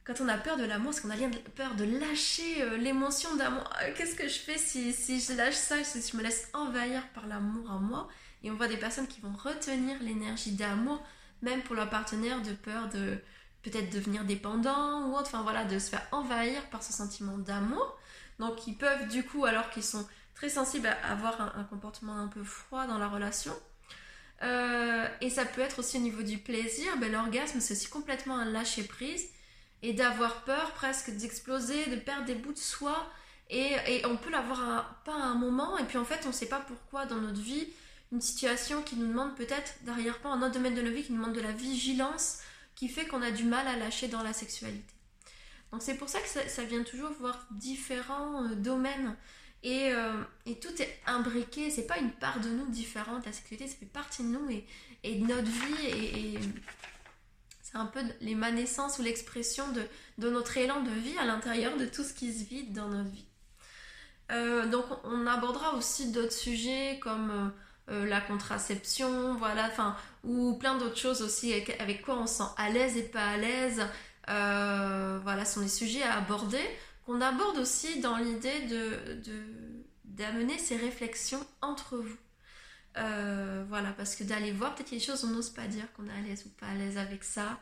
[0.04, 1.16] quand on a peur de l'amour, c'est qu'on a
[1.56, 3.64] peur de lâcher euh, l'émotion d'amour?
[3.82, 7.08] Euh, qu'est-ce que je fais si, si, je lâche ça, si je me laisse envahir
[7.14, 8.08] par l'amour en moi?
[8.42, 11.02] Et on voit des personnes qui vont retenir l'énergie d'amour,
[11.40, 13.18] même pour leur partenaire, de peur de
[13.62, 17.98] peut-être devenir dépendant ou autre, enfin voilà, de se faire envahir par ce sentiment d'amour.
[18.38, 22.28] Donc ils peuvent du coup, alors qu'ils sont très sensibles à avoir un, comportement un
[22.28, 23.52] peu froid dans la relation.
[24.42, 28.36] Euh, et ça peut être aussi au niveau du plaisir, ben, l'orgasme c'est aussi complètement
[28.36, 29.26] un lâcher prise
[29.82, 33.06] et d'avoir peur presque d'exploser, de perdre des bouts de soi.
[33.50, 36.46] Et, on peut l'avoir pas à un moment, et puis en fait, on ne sait
[36.46, 37.68] pas pourquoi dans notre vie,
[38.10, 41.20] une situation qui nous demande peut-être d'arrière-plan, un autre domaine de notre vie qui nous
[41.20, 42.38] demande de la vigilance,
[42.74, 44.94] qui fait qu'on a du mal à lâcher dans la sexualité.
[45.70, 49.16] Donc c'est pour ça que ça, vient toujours voir différents euh, domaines.
[49.64, 50.12] Et, euh,
[50.46, 53.86] et, tout est imbriqué, c'est pas une part de nous différente, la sexualité ça fait
[53.86, 56.38] partie de nous et, de notre vie et,
[57.76, 59.82] un peu l'émanescence ou l'expression de,
[60.18, 63.10] de, notre élan de vie à l'intérieur de tout ce qui se vit dans notre
[63.10, 63.24] vie.
[64.32, 70.54] Euh, donc on abordera aussi d'autres sujets comme euh, euh, la contraception, voilà, enfin, ou
[70.54, 73.82] plein d'autres choses aussi avec, quoi on se sent à l'aise et pas à l'aise.
[74.26, 76.62] voilà, ce sont des sujets à aborder,
[77.04, 78.98] qu'on aborde aussi dans l'idée de,
[80.04, 82.16] d'amener ces réflexions entre vous.
[82.96, 86.12] Euh, voilà, parce que d'aller voir, peut-être qu'il choses on n'ose pas dire qu'on est
[86.12, 87.58] à l'aise ou pas à l'aise avec ça.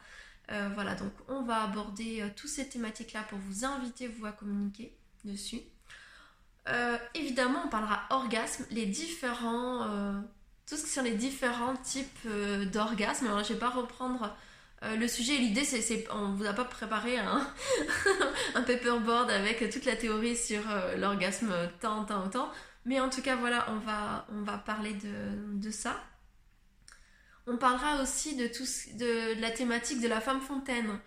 [0.51, 4.33] Euh, voilà, donc on va aborder euh, toutes ces thématiques-là pour vous inviter, vous, à
[4.33, 5.61] communiquer dessus.
[7.15, 9.87] évidemment, on parlera orgasme, les différents,
[10.67, 12.29] tout ce qui sont les différents types
[12.73, 13.27] d'orgasme.
[13.27, 14.37] Alors, je vais pas reprendre
[14.83, 15.37] le sujet.
[15.37, 17.47] L'idée, c'est, on vous a pas préparé un,
[18.67, 20.63] paperboard avec toute la théorie sur
[20.97, 22.51] l'orgasme tant, tant, tant.
[22.85, 26.03] Mais en tout cas, voilà, on va, on va parler de, ça.
[27.47, 28.67] On parlera aussi de, tout,
[28.99, 30.99] de, la thématique de la femme fontaine.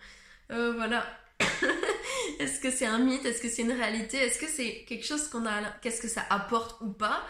[0.52, 1.06] Euh, voilà.
[2.40, 3.26] Est-ce que c'est un mythe?
[3.26, 4.18] Est-ce que c'est une réalité?
[4.18, 7.26] Est-ce que c'est quelque chose qu'on a Qu'est-ce que ça apporte ou pas?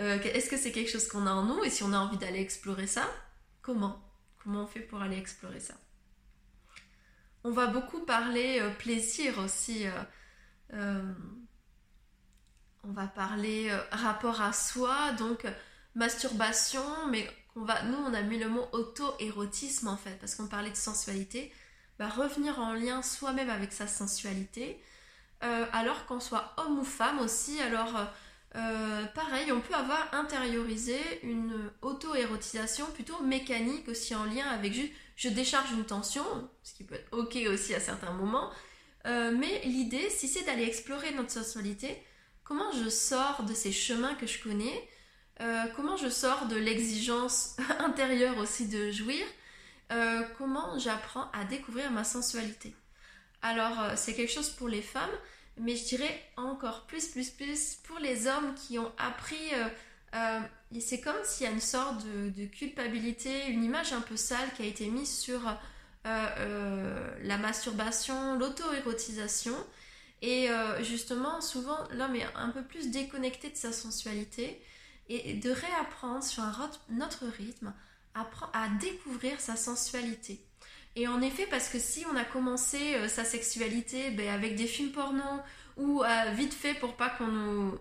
[0.00, 1.62] Euh, Est-ce que c'est quelque chose qu'on a en nous?
[1.64, 3.08] Et si on a envie d'aller explorer ça,
[3.60, 4.02] comment?
[4.42, 5.74] Comment on fait pour aller explorer ça?
[7.44, 9.86] On va beaucoup parler euh, plaisir aussi
[12.84, 15.50] on va parler euh, rapport à soi, donc euh,
[15.94, 20.46] masturbation, mais on va, nous on a mis le mot auto-érotisme en fait, parce qu'on
[20.46, 21.52] parlait de sensualité,
[21.98, 24.80] bah, revenir en lien soi-même avec sa sensualité,
[25.42, 27.92] euh, alors qu'on soit homme ou femme aussi, alors
[29.14, 35.28] pareil, on peut avoir intériorisé une auto-érotisation plutôt mécanique aussi en lien avec juste je
[35.28, 36.24] décharge une tension,
[36.62, 38.50] ce qui peut être ok aussi à certains moments,
[39.04, 42.02] mais l'idée, si c'est d'aller explorer notre sensualité,
[42.42, 44.88] comment je sors de ces chemins que je connais,
[45.40, 49.24] euh, comment je sors de l'exigence intérieure aussi de jouir,
[49.92, 52.74] euh, comment j'apprends à découvrir ma sensualité.
[53.40, 55.10] Alors euh, c'est quelque chose pour les femmes,
[55.58, 59.52] mais je dirais encore plus, plus, plus pour les hommes qui ont appris...
[60.80, 64.62] c'est comme s'il y a une sorte de, culpabilité, une image un peu sale qui
[64.62, 65.40] a été mise sur
[66.04, 69.54] la masturbation, l'auto-érotisation.
[70.22, 74.60] Et euh, justement, souvent, l'homme est un peu plus déconnecté de sa sensualité
[75.08, 76.70] et de réapprendre sur un
[77.00, 77.72] autre rythme
[78.14, 80.40] à découvrir sa sensualité.
[80.96, 84.66] Et en effet, parce que si on a commencé euh, sa sexualité ben, avec des
[84.66, 85.22] films porno
[85.76, 87.78] ou euh, vite fait pour pas qu'on nous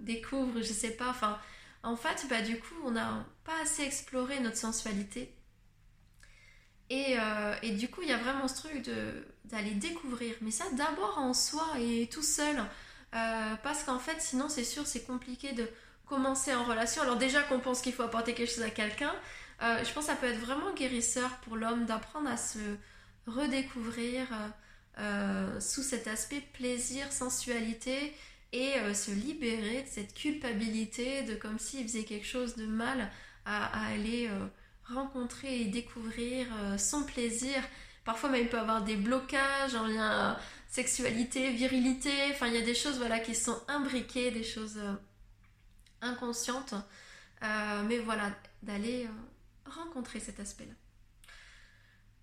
[0.00, 1.38] découvre, je sais pas, enfin,
[1.82, 5.32] en fait, bah, du coup, on n'a pas assez exploré notre sensualité.
[6.88, 7.16] Et,
[7.62, 8.88] et, du coup, il y a vraiment ce truc
[9.44, 10.34] d'aller découvrir.
[10.40, 12.56] Mais ça d'abord en soi et tout seul.
[13.14, 15.68] Euh, parce qu'en fait, sinon, c'est sûr, c'est compliqué de
[16.06, 17.02] commencer en relation.
[17.02, 19.14] Alors déjà qu'on pense qu'il faut apporter quelque chose à quelqu'un,
[19.62, 22.58] euh, je pense que ça peut être vraiment guérisseur pour l'homme d'apprendre à se
[23.26, 24.26] redécouvrir
[24.98, 28.14] euh, sous cet aspect plaisir, sensualité
[28.52, 33.10] et se libérer de cette culpabilité de comme s'il faisait quelque chose de mal
[33.44, 34.30] à, aller
[34.84, 36.46] rencontrer et découvrir
[36.78, 37.62] son plaisir
[38.06, 42.12] Parfois même il peut avoir des blocages en lien sexualité, virilité.
[42.30, 44.94] Enfin, il y a des choses voilà, qui sont imbriquées, des choses euh,
[46.02, 46.74] inconscientes.
[47.42, 48.30] Euh, mais voilà,
[48.62, 50.74] d'aller euh, rencontrer cet aspect-là.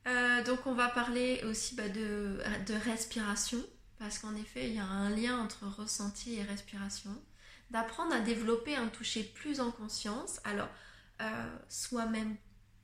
[0.05, 3.59] Euh, donc on va parler aussi bah, de, de, respiration,
[4.03, 7.09] parce qu'en effet, il y a un lien entre ressenti et respiration.
[7.71, 10.41] D'apprendre à développer un toucher plus en conscience.
[10.43, 10.67] Alors,
[11.21, 12.35] euh, soi-même,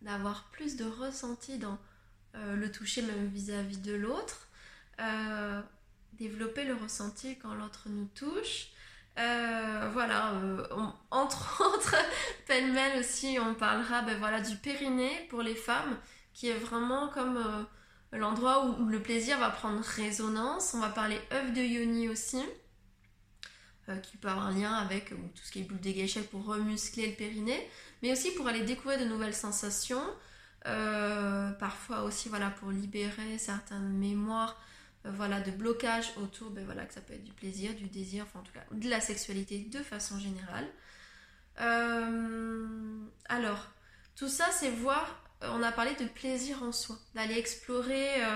[0.02, 1.78] d'avoir plus de ressenti dans
[2.36, 4.48] euh, le toucher même vis-à-vis de l'autre.
[6.14, 8.70] développer le ressenti quand l'autre nous touche.
[9.18, 10.40] voilà,
[11.12, 11.96] entre autres,
[12.48, 15.98] pêle-mêle aussi, on parlera ben, du périnée pour les femmes
[16.40, 17.64] qui est vraiment comme euh,
[18.12, 20.74] l'endroit où, le plaisir va prendre résonance.
[20.74, 22.44] On va parler œuf de yoni aussi,
[23.90, 26.46] euh, qui peut avoir un lien avec euh, tout ce qui est boule de pour
[26.46, 27.70] remuscler le périnée,
[28.02, 30.04] mais aussi pour aller découvrir de nouvelles sensations.
[31.60, 34.62] parfois aussi voilà pour libérer certaines mémoires
[35.06, 38.42] voilà de blocage autour ben voilà que ça peut être du plaisir du désir en
[38.42, 40.68] tout cas de la sexualité de façon générale
[43.30, 43.72] alors
[44.18, 48.24] tout ça c'est voir euh, on a parlé de plaisir en soi, d'aller explorer.
[48.24, 48.36] Euh,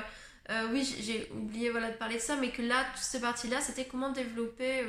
[0.50, 3.86] euh, oui, j'ai oublié de parler de ça, mais que là, toute cette partie-là, c'était
[3.86, 4.84] comment développer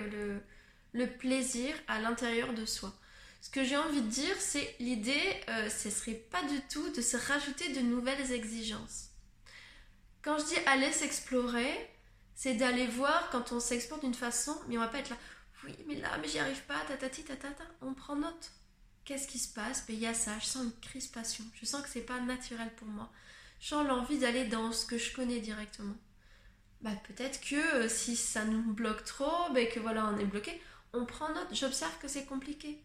[0.92, 2.92] le, plaisir à l'intérieur de soi.
[3.40, 5.20] Ce que j'ai envie de dire, c'est l'idée,
[5.68, 9.11] ce serait pas du tout de se rajouter de nouvelles exigences.
[10.22, 11.90] Quand je dis aller s'explorer,
[12.35, 15.16] c'est d'aller voir quand on s'explore d'une façon, mais on va pas être là,
[15.64, 17.64] oui, mais là, mais j'y arrive pas, tatati, tatata.
[17.81, 18.53] On prend note.
[19.04, 19.86] Qu'est-ce qui se passe?
[19.86, 21.44] Ben, Il y a ça, je sens une crispation.
[21.54, 23.10] Je sens que c'est pas naturel pour moi.
[23.60, 25.94] Je sens l'envie d'aller dans ce que je connais directement.
[26.80, 30.60] Bah, peut-être que euh, si ça nous bloque trop, ben, que voilà, on est bloqué,
[30.92, 31.48] on prend note.
[31.52, 32.82] J'observe que c'est compliqué.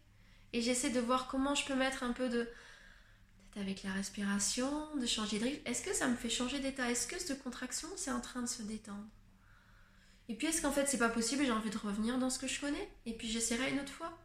[0.52, 2.48] Et j'essaie de voir comment je peux mettre un peu de.
[3.52, 5.68] Peut-être avec la respiration, de changer de rythme.
[5.68, 6.90] Est-ce que ça me fait changer d'état?
[6.90, 9.06] Est-ce que cette contraction, c'est en train de se détendre?
[10.28, 12.46] Et puis est-ce qu'en fait, c'est pas possible j'ai envie de revenir dans ce que
[12.46, 12.88] je connais?
[13.06, 14.16] Et puis j'essaierai une autre fois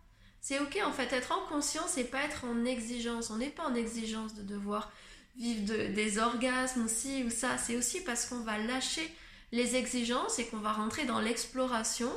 [0.46, 3.32] c'est ok en fait, être en conscience et pas être en exigence.
[3.32, 4.92] On n'est pas en exigence de devoir
[5.38, 7.58] vivre des orgasmes aussi ou ça.
[7.58, 9.12] C'est aussi parce qu'on va lâcher
[9.52, 12.12] les exigences et qu'on va rentrer dans l'exploration.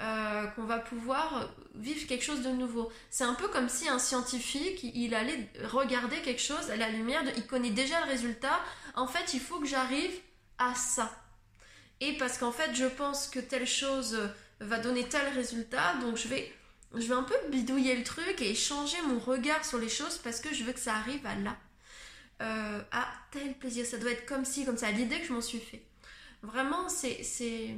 [0.00, 2.90] Euh, qu'on va pouvoir vivre quelque chose de nouveau.
[3.10, 7.22] C'est un peu comme si un scientifique, il allait regarder quelque chose à la lumière,
[7.36, 8.58] il connaît déjà le résultat,
[8.96, 10.10] en fait il faut que j'arrive
[10.58, 11.12] à ça.
[12.00, 14.18] Et parce qu'en fait je pense que telle chose
[14.58, 16.52] va donner tel résultat, donc je vais
[16.96, 20.40] je vais un peu bidouiller le truc et changer mon regard sur les choses parce
[20.40, 21.56] que je veux que ça arrive à là.
[22.40, 25.60] À tel plaisir, ça doit être comme ci, comme ça, l'idée que je m'en suis
[25.60, 25.82] fait.
[26.44, 27.76] Vraiment, c'est.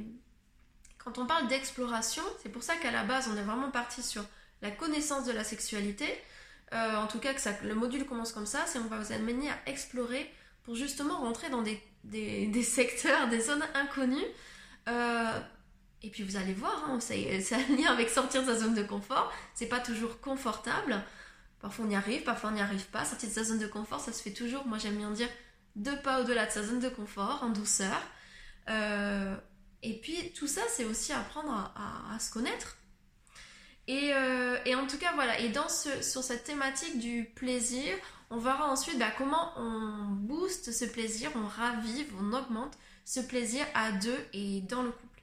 [0.97, 4.25] Quand on parle d'exploration, c'est pour ça qu'à la base, on est vraiment parti sur
[4.61, 6.05] la connaissance de la sexualité.
[6.73, 9.13] Euh, en tout cas, que ça, le module commence comme ça, c'est on va vous
[9.13, 10.29] amener à explorer
[10.63, 14.25] pour justement rentrer dans des, des, secteurs, des zones inconnues.
[14.89, 15.39] Euh,
[16.03, 18.83] et puis vous allez voir, hein, c'est un lien avec sortir de sa zone de
[18.83, 19.31] confort.
[19.55, 21.01] C'est pas toujours confortable.
[21.59, 23.03] Parfois on y arrive, parfois on n'y arrive pas.
[23.03, 24.65] Sortir de sa zone de confort, ça se fait toujours.
[24.67, 25.29] Moi j'aime bien dire
[25.75, 28.01] deux pas au-delà de sa zone de confort, en douceur.
[28.69, 29.35] Euh,
[29.83, 32.77] et puis tout ça, c'est aussi apprendre à, se connaître.
[33.89, 35.39] Euh, et, en tout cas, voilà.
[35.39, 37.95] Et dans sur cette thématique du plaisir,
[38.29, 43.65] on verra ensuite bah, comment on booste ce plaisir, on ravive, on augmente ce plaisir
[43.73, 45.16] à deux et dans le couple.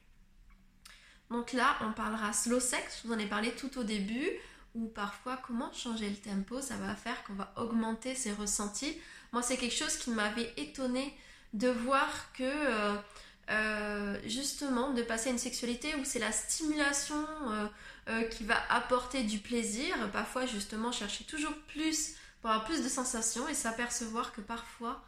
[1.30, 4.30] Donc là, on parlera slow sex, je vous en ai parlé tout au début,
[4.74, 8.98] ou parfois comment changer le tempo, ça va faire qu'on va augmenter ses ressentis.
[9.32, 11.16] Moi, c'est quelque chose qui m'avait étonné
[11.52, 12.96] de voir que euh,
[13.50, 17.24] euh, justement de passer à une sexualité où c'est la stimulation
[18.08, 22.88] euh, qui va apporter du plaisir, parfois justement chercher toujours plus pour avoir plus de
[22.88, 25.02] sensations et s'apercevoir que parfois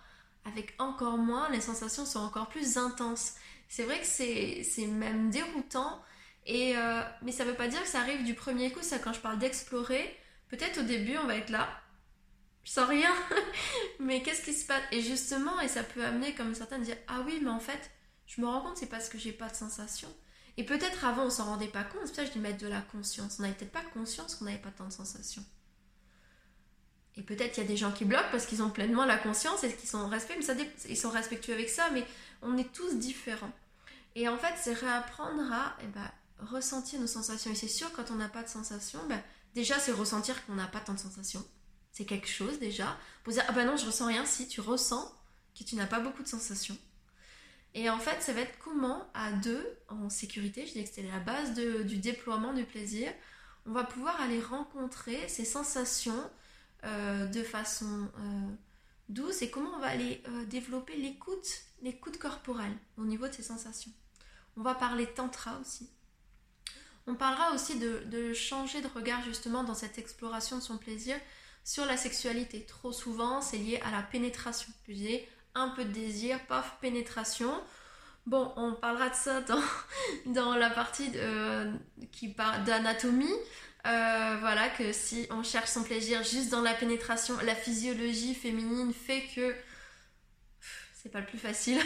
[0.46, 3.34] avec encore moins, les sensations sont encore plus intenses.
[3.68, 6.02] C'est vrai que c'est même déroutant,
[6.46, 8.82] et, euh, mais ça veut pas dire que ça arrive du premier coup.
[8.82, 10.16] Ça, quand je parle d'explorer,
[10.48, 11.68] peut-être au début on va être là,
[12.64, 13.12] je sens rien,
[14.00, 14.82] mais qu'est-ce qui se passe?
[14.92, 17.90] Et justement, et ça peut amener comme certains dire Ah oui, mais en fait,
[18.26, 20.08] je me rends compte, c'est parce que j'ai pas de sensation.
[20.56, 22.58] Et peut-être avant on s'en rendait pas compte, c'est pour ça que je dis mettre
[22.58, 23.36] de la conscience.
[23.38, 25.44] On n'avait peut-être pas conscience qu'on n'avait pas tant de sensations.
[27.16, 29.64] Et peut-être il y a des gens qui bloquent parce qu'ils ont pleinement la conscience
[29.64, 32.04] et qu'ils sont respect, mais ils sont respectueux avec ça, mais
[32.42, 33.52] on est tous différents.
[34.14, 37.50] Et en fait, c'est réapprendre à eh ben, ressentir nos sensations.
[37.50, 39.22] Et c'est sûr, quand on n'a pas de sensations, ben,
[39.54, 41.44] déjà, c'est ressentir qu'on n'a pas tant de sensations.
[41.92, 42.96] C'est quelque chose déjà.
[43.24, 44.26] Pour dire, ah ben non, je ressens rien.
[44.26, 45.10] Si tu ressens
[45.58, 46.76] que tu n'as pas beaucoup de sensations.
[47.74, 51.02] Et en fait, ça va être comment, à deux, en sécurité, je dis que c'était
[51.02, 53.12] la base du déploiement du plaisir,
[53.66, 56.30] on va pouvoir aller rencontrer ces sensations
[56.86, 58.54] euh, de façon euh,
[59.08, 61.48] douce et comment on va aller euh, développer l'écoute,
[61.82, 63.90] l'écoute corporelle au niveau de ces sensations.
[64.56, 65.90] On va parler tantra aussi.
[67.08, 71.16] On parlera aussi de, changer de regard justement dans cette exploration de son plaisir
[71.64, 72.64] sur la sexualité.
[72.64, 74.72] Trop souvent, c'est lié à la pénétration.
[74.88, 77.52] Disais, un peu de désir, paf, pénétration.
[78.26, 79.62] Bon, on parlera de ça dans,
[80.26, 81.10] dans la partie
[82.12, 83.34] qui parle d'anatomie.
[83.86, 88.92] Euh, voilà, que si on cherche son plaisir juste dans la pénétration, la physiologie féminine
[88.92, 89.54] fait que
[90.92, 91.78] c'est pas le plus facile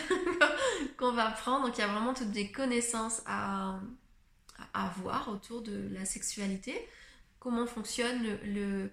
[0.96, 1.66] qu'on va apprendre.
[1.66, 3.80] Donc il y a vraiment toutes des connaissances à,
[4.72, 6.88] avoir autour de la sexualité,
[7.38, 8.90] comment fonctionne le,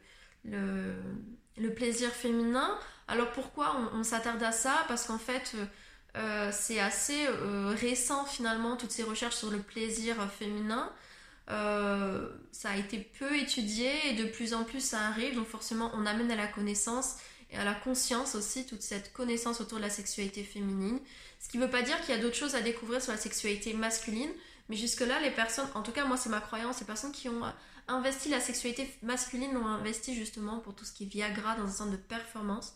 [1.76, 2.78] plaisir féminin.
[3.08, 4.84] Alors pourquoi on, s'attarde à ça?
[4.90, 5.56] Parce qu'en fait,
[6.18, 10.92] euh, c'est assez euh, récent finalement toutes ces recherches sur le plaisir féminin.
[11.50, 15.92] Euh, ça a été peu étudié et de plus en plus ça arrive, donc forcément
[15.94, 17.16] on amène à la connaissance
[17.52, 21.00] et à la conscience aussi toute cette connaissance autour de la sexualité féminine.
[21.40, 23.18] Ce qui ne veut pas dire qu'il y a d'autres choses à découvrir sur la
[23.18, 24.30] sexualité masculine,
[24.68, 27.42] mais jusque-là, les personnes, en tout cas moi c'est ma croyance, les personnes qui ont
[27.88, 31.72] investi la sexualité masculine l'ont investi justement pour tout ce qui est Viagra dans un
[31.72, 32.76] sens de performance.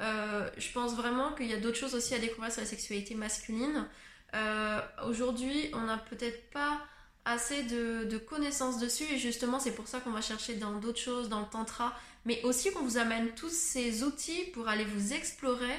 [0.00, 3.14] Euh, je pense vraiment qu'il y a d'autres choses aussi à découvrir sur la sexualité
[3.14, 3.86] masculine.
[4.34, 6.80] Euh, aujourd'hui, on n'a peut-être pas
[7.30, 11.28] assez de, connaissances dessus et justement c'est pour ça qu'on va chercher dans d'autres choses,
[11.28, 15.74] dans le tantra, mais aussi qu'on vous amène tous ces outils pour aller vous explorer,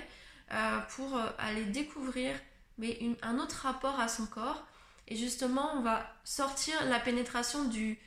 [0.52, 2.36] euh, pour euh, aller découvrir
[2.78, 4.66] mais un autre rapport à son corps.
[5.08, 8.00] Et justement on va sortir la pénétration du,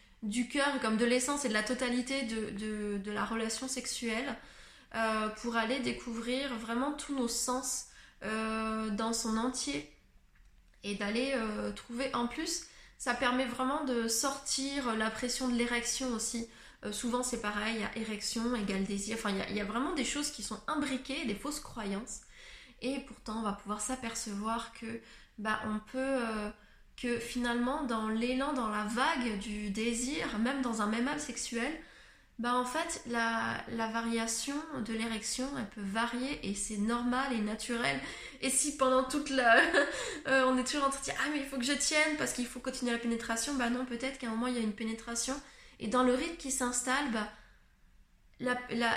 [0.51, 4.37] cœur comme de l'essence et de la totalité de, de, la relation sexuelle
[4.95, 7.87] euh, pour aller découvrir vraiment tous nos sens
[8.23, 9.93] dans son entier
[10.83, 11.35] et d'aller
[11.77, 12.65] trouver en plus
[13.05, 16.49] ça permet vraiment de sortir la pression de l'érection aussi.
[16.87, 19.19] Euh, souvent c'est pareil, il y a érection égale désir.
[19.19, 22.21] Enfin, il y, a, vraiment des choses qui sont imbriquées, des fausses croyances.
[22.81, 24.87] Et pourtant, on va pouvoir s'apercevoir que
[25.37, 25.99] bah, on peut.
[25.99, 26.51] Euh,
[26.97, 31.73] que finalement, dans l'élan, dans la vague du désir, même dans un même acte sexuel,
[32.41, 38.01] bah en fait, la, variation de l'érection, elle peut varier et c'est normal et naturel.
[38.41, 39.61] Et si pendant toute la...
[40.27, 42.17] Euh, on est toujours en train de dire, ah mais il faut que je tienne
[42.17, 44.63] parce qu'il faut continuer la pénétration, bah non, peut-être qu'à un moment il y a
[44.63, 45.35] une pénétration.
[45.81, 47.29] Et dans le rythme qui s'installe, bah,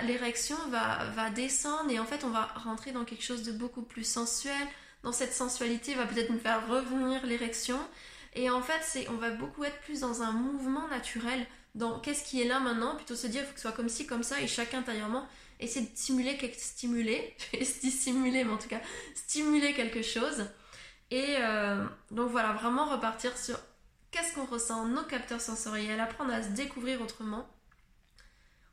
[0.04, 3.82] l'érection va, va descendre et en fait on va rentrer dans quelque chose de beaucoup
[3.82, 4.56] plus sensuel.
[5.04, 7.78] Dans cette sensualité va peut-être nous faire revenir l'érection.
[8.34, 11.46] Et en fait, on va beaucoup être plus dans un mouvement naturel
[11.78, 13.90] dans qu'est-ce qui est là maintenant, plutôt se dire qu'il faut que ce soit comme
[13.90, 15.28] ci, comme ça, et chacun intérieurement
[15.60, 18.82] essaie de stimuler, stimuler, stimuler, mais en tout cas,
[19.16, 20.48] stimuler quelque chose.
[21.12, 23.60] Et euh, donc voilà, vraiment repartir sur
[24.12, 27.48] qu'est-ce qu'on ressent, nos capteurs sensoriels, apprendre à se découvrir autrement.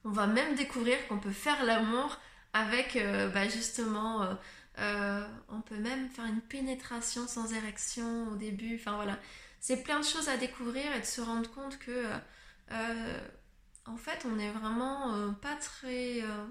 [0.05, 2.19] On va même découvrir qu'on peut faire l'amour
[2.55, 4.27] avec euh, bah, justement,
[4.79, 8.77] euh, on peut même faire une pénétration sans érection au début.
[8.77, 9.19] Enfin voilà,
[9.61, 12.07] c'est plein de choses à découvrir et de se rendre compte que
[13.87, 16.47] en fait, on n'est vraiment euh, pas très euh,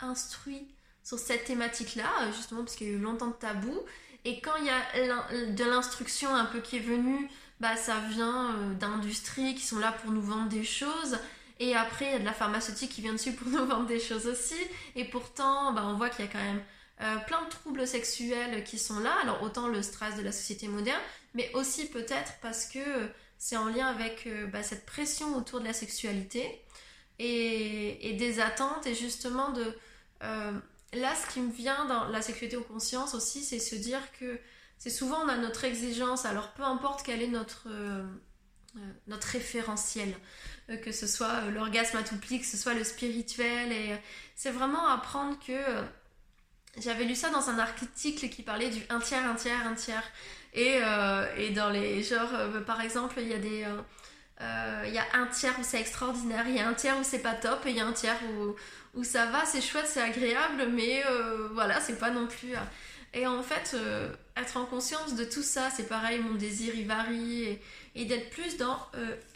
[0.00, 0.66] instruit
[1.02, 3.78] sur cette thématique-là, justement parce qu'il y a eu longtemps de tabou.
[4.24, 7.28] Et quand il y a de l'instruction un peu qui est venue,
[7.60, 11.18] bah, ça vient d'industries qui sont là pour nous vendre des choses.
[11.60, 14.00] Et après, il y a de la pharmaceutique qui vient dessus pour nous vendre des
[14.00, 14.56] choses aussi.
[14.96, 16.62] Et pourtant, bah, on voit qu'il y a quand même
[17.26, 19.14] plein de troubles sexuels qui sont là.
[19.22, 21.02] Alors autant le stress de la société moderne,
[21.34, 22.80] mais aussi peut-être parce que
[23.38, 26.62] c'est en lien avec euh, bah, cette pression autour de la sexualité
[27.18, 29.76] et, des attentes et justement de...
[30.22, 30.52] Euh,
[30.92, 34.38] là, ce qui me vient dans la sexualité aux consciences aussi, c'est se dire que
[34.78, 38.04] c'est souvent on a notre exigence, alors peu importe quel est notre, euh,
[39.06, 40.14] notre référentiel,
[40.82, 43.96] que ce soit l'orgasme à tout prix, que ce soit le spirituel, et
[44.34, 45.84] c'est vraiment apprendre que
[46.80, 50.02] j'avais lu ça dans un article qui parlait du un tiers, un tiers, un tiers.
[50.54, 53.64] Et, euh, et dans les genres, euh, par exemple, il y a des.
[54.40, 57.04] Euh, il y a un tiers où c'est extraordinaire, il y a un tiers où
[57.04, 58.54] c'est pas top, et il y a un tiers où,
[58.98, 61.04] où ça va, c'est chouette, c'est agréable, mais
[61.52, 62.52] voilà, c'est pas non plus.
[63.14, 63.76] Et en fait,
[64.36, 67.58] être en conscience de tout ça, c'est pareil, mon désir il varie,
[67.94, 68.76] et d'être plus dans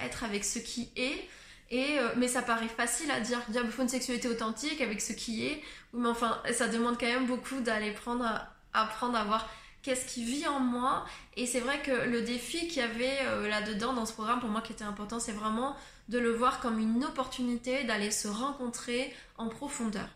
[0.00, 1.28] être avec ce qui est.
[1.70, 5.46] Et, mais ça paraît facile à dire, il faut une sexualité authentique avec ce qui
[5.46, 5.62] est.
[5.92, 8.26] Mais enfin, ça demande quand même beaucoup d'aller prendre,
[8.72, 9.48] apprendre à voir
[9.82, 11.04] qu'est-ce qui vit en moi.
[11.36, 14.50] Et c'est vrai que le défi qu'il y avait euh, là-dedans dans ce programme, pour
[14.50, 15.76] moi qui était important, c'est vraiment
[16.08, 20.08] de le voir comme une opportunité d'aller se rencontrer en profondeur.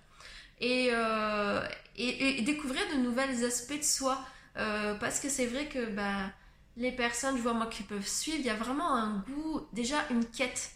[0.60, 1.60] Et, euh,
[1.96, 4.18] découvrir de nouveaux aspects de soi.
[4.58, 6.30] Euh, parce que c'est vrai que bah,
[6.76, 9.96] les personnes, je vois moi, qui peuvent suivre, il y a vraiment un goût, déjà
[10.10, 10.72] une quête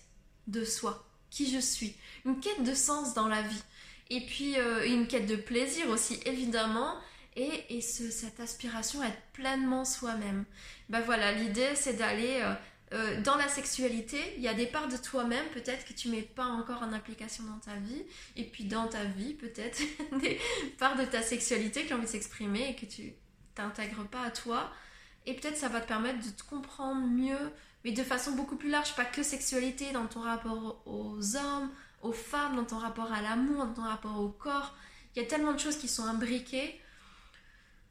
[0.47, 3.63] de soi, qui je suis, une quête de sens dans la vie.
[4.09, 4.55] Et puis
[4.87, 6.95] une quête de plaisir aussi, évidemment
[7.37, 10.45] et, et cette aspiration à être pleinement soi-même.
[10.89, 12.55] Ben voilà, l'idée c'est d'aller euh,
[12.95, 16.23] euh, dans la sexualité, il y a des parts de toi-même peut-être que tu mets
[16.23, 18.03] pas encore en application dans ta vie,
[18.37, 19.81] et puis dans ta vie peut-être
[20.21, 20.41] des
[20.79, 23.13] parts de ta sexualité qui ont envie de s'exprimer et que tu
[23.55, 24.73] t'intègres pas à toi.
[25.27, 27.53] Et peut-être ça va te permettre de te comprendre mieux,
[27.85, 31.71] mais de façon beaucoup plus large, pas que sexualité, dans ton rapport aux hommes,
[32.03, 34.75] aux femmes, dans ton rapport à l'amour, dans ton rapport au corps.
[35.15, 36.81] Il y a tellement de choses qui sont imbriquées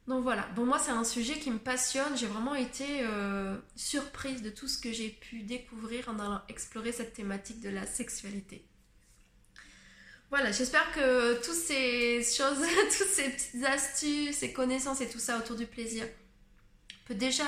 [0.06, 4.40] donc voilà, bon moi c'est un sujet qui me passionne, j'ai vraiment été euh, surprise
[4.40, 8.64] de tout ce que j'ai pu découvrir en allant explorer cette thématique de la sexualité.
[10.30, 12.58] Voilà, j'espère que toutes ces choses,
[12.98, 16.06] toutes ces petites astuces, ces connaissances et tout ça autour du plaisir
[17.06, 17.44] peut déjà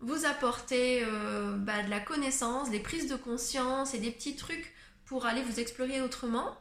[0.00, 4.74] vous apporter euh, bah, de la connaissance, des prises de conscience et des petits trucs
[5.06, 6.56] pour aller vous explorer autrement.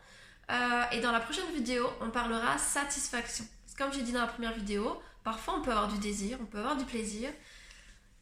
[0.52, 3.46] Euh, et dans la prochaine vidéo, on parlera satisfaction.
[3.78, 6.60] Comme j'ai dit dans la première vidéo, Parfois, on peut avoir du désir, on peut
[6.60, 7.30] avoir du plaisir,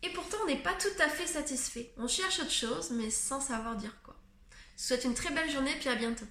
[0.03, 1.93] et pourtant, on n'est pas tout à fait satisfait.
[1.97, 4.15] On cherche autre chose, mais sans savoir dire quoi.
[4.49, 6.25] Je vous souhaite une très belle journée, puis à bientôt.